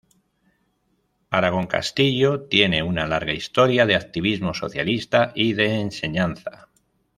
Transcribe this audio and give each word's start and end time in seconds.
Aragón 1.29 1.67
Castillo 1.67 2.41
tiene 2.47 2.81
una 2.81 3.05
larga 3.05 3.33
historia 3.33 3.85
de 3.85 3.93
activismo 3.95 4.55
socialista 4.55 5.31
y 5.35 5.53
de 5.53 5.79
enseñanza. 5.79 6.69